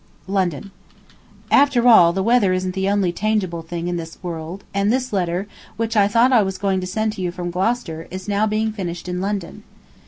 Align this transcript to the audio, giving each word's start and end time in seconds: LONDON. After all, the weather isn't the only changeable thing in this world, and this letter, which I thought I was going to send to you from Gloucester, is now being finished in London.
LONDON. 0.25 0.71
After 1.51 1.87
all, 1.87 2.11
the 2.11 2.23
weather 2.23 2.53
isn't 2.53 2.73
the 2.73 2.89
only 2.89 3.11
changeable 3.11 3.61
thing 3.61 3.87
in 3.87 3.97
this 3.97 4.17
world, 4.23 4.63
and 4.73 4.91
this 4.91 5.13
letter, 5.13 5.45
which 5.77 5.95
I 5.95 6.07
thought 6.07 6.33
I 6.33 6.41
was 6.41 6.57
going 6.57 6.81
to 6.81 6.87
send 6.87 7.13
to 7.13 7.21
you 7.21 7.31
from 7.31 7.51
Gloucester, 7.51 8.07
is 8.09 8.27
now 8.27 8.47
being 8.47 8.71
finished 8.71 9.07
in 9.07 9.21
London. 9.21 9.61